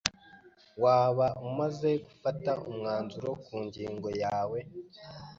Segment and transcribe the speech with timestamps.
[0.83, 4.59] Waba umaze gufata umwanzuro ku ngingo yawe?